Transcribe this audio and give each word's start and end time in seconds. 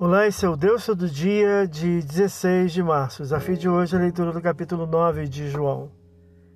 Olá, 0.00 0.28
esse 0.28 0.46
é 0.46 0.48
o 0.48 0.54
Deus 0.54 0.86
do 0.86 1.08
dia 1.08 1.66
de 1.66 2.00
16 2.02 2.72
de 2.72 2.80
março. 2.84 3.20
O 3.20 3.24
desafio 3.24 3.56
de 3.56 3.68
hoje 3.68 3.96
é 3.96 3.98
a 3.98 4.02
leitura 4.02 4.30
do 4.30 4.40
capítulo 4.40 4.86
9 4.86 5.26
de 5.26 5.50
João. 5.50 5.90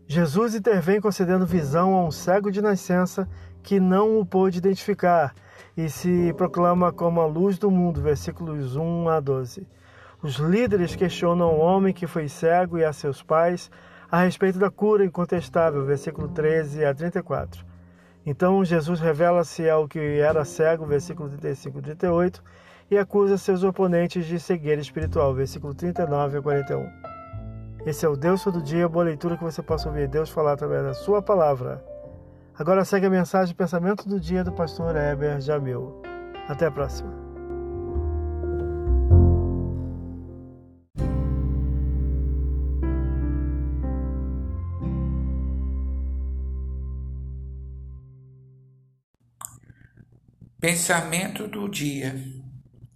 Jesus 0.07 0.55
intervém 0.55 1.01
concedendo 1.01 1.45
visão 1.45 1.93
a 1.93 2.05
um 2.05 2.11
cego 2.13 2.53
de 2.53 2.63
nascença 2.63 3.29
que 3.61 3.81
não 3.81 4.21
o 4.21 4.25
pôde 4.25 4.59
identificar 4.59 5.35
e 5.77 5.91
se 5.91 6.33
proclama 6.35 6.93
como 6.93 7.21
a 7.21 7.27
luz 7.27 7.59
do 7.59 7.69
mundo, 7.69 8.01
versículos 8.01 8.77
1 8.77 9.09
a 9.09 9.19
12. 9.19 9.67
Os 10.23 10.37
líderes 10.37 10.95
questionam 10.95 11.49
o 11.49 11.59
homem 11.59 11.93
que 11.93 12.07
foi 12.07 12.29
cego 12.29 12.79
e 12.79 12.85
a 12.85 12.93
seus 12.93 13.25
pais 13.25 13.73
a 14.09 14.23
respeito 14.23 14.57
da 14.57 14.71
cura 14.71 15.05
incontestável, 15.05 15.85
versículo 15.85 16.29
13 16.29 16.85
a 16.85 16.95
34. 16.95 17.72
Então 18.25 18.65
Jesus 18.65 19.01
revela-se 19.01 19.69
ao 19.69 19.89
que 19.89 19.99
era 19.99 20.45
cego, 20.45 20.87
versículo 20.87 21.29
35 21.29 21.79
e 21.79 21.83
38, 21.83 22.43
e 22.91 22.99
acusa 22.99 23.37
seus 23.37 23.65
oponentes 23.65 24.27
de 24.27 24.39
cegueira 24.39 24.81
espiritual, 24.81 25.35
versículo 25.35 25.75
39 25.75 26.39
a 26.39 26.43
41. 26.43 26.87
Esse 27.85 28.07
é 28.07 28.09
o 28.09 28.17
Deus 28.17 28.45
todo 28.45 28.63
dia, 28.63 28.89
boa 28.89 29.05
leitura 29.05 29.37
que 29.37 29.43
você 29.43 29.63
possa 29.63 29.89
ouvir 29.89 30.07
Deus 30.07 30.31
falar 30.31 30.53
através 30.53 30.85
da 30.85 30.95
sua 30.95 31.21
palavra. 31.21 31.85
Agora 32.57 32.85
segue 32.85 33.07
a 33.07 33.11
mensagem 33.11 33.55
Pensamento 33.55 34.09
do 34.09 34.21
Dia 34.21 34.45
do 34.45 34.53
pastor 34.53 34.95
Heber 34.95 35.41
Jamil. 35.41 36.01
Até 36.49 36.67
a 36.67 36.71
próxima. 36.71 37.32
Pensamento 50.63 51.49
do 51.49 51.69
dia. 51.69 52.15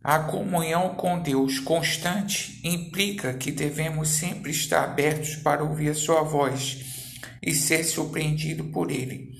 A 0.00 0.20
comunhão 0.20 0.94
com 0.94 1.18
Deus 1.18 1.58
constante 1.58 2.60
implica 2.62 3.34
que 3.34 3.50
devemos 3.50 4.08
sempre 4.10 4.52
estar 4.52 4.84
abertos 4.84 5.34
para 5.34 5.64
ouvir 5.64 5.88
a 5.88 5.94
sua 5.94 6.22
voz 6.22 7.18
e 7.42 7.52
ser 7.52 7.82
surpreendido 7.82 8.66
por 8.66 8.92
ele. 8.92 9.32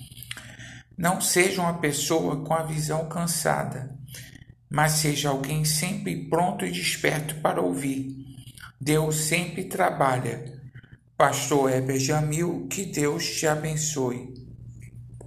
Não 0.98 1.20
seja 1.20 1.62
uma 1.62 1.78
pessoa 1.78 2.44
com 2.44 2.52
a 2.52 2.64
visão 2.64 3.08
cansada, 3.08 3.96
mas 4.68 4.94
seja 4.94 5.28
alguém 5.28 5.64
sempre 5.64 6.28
pronto 6.28 6.66
e 6.66 6.72
desperto 6.72 7.36
para 7.36 7.62
ouvir. 7.62 8.08
Deus 8.80 9.14
sempre 9.18 9.66
trabalha. 9.66 10.52
Pastor 11.16 11.70
Heber 11.70 12.00
Jamil, 12.00 12.66
que 12.68 12.86
Deus 12.86 13.24
te 13.24 13.46
abençoe. 13.46 14.45